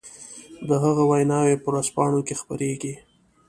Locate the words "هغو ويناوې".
0.83-1.57